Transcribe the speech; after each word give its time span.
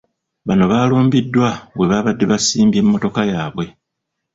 Bano 0.47 0.63
baalumbiddwa 0.71 1.49
webaabadde 1.77 2.25
baasimbye 2.31 2.79
mmotoka 2.83 3.21
yaabwe. 3.31 3.65